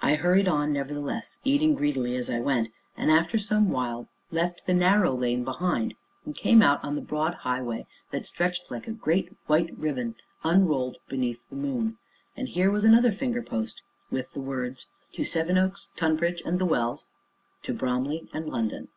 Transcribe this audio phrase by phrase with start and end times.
[0.00, 4.72] I hurried on, nevertheless, eating greedily as I went, and, after some while, left the
[4.72, 5.92] narrow lane behind,
[6.24, 10.96] and came out on the broad highway that stretched like a great, white riband, unrolled
[11.06, 11.98] beneath the moon.
[12.34, 17.04] And here was another finger post with the words "To Sevenoaks, Tonbridge, and the Wells.
[17.64, 18.88] To Bromley and London."